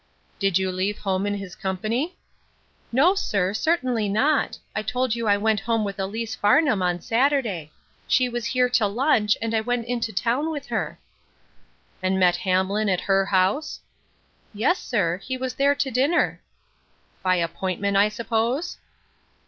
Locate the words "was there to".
15.37-15.91